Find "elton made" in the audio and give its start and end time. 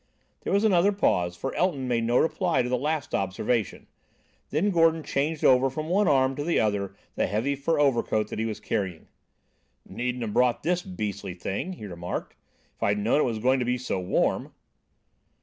1.53-2.05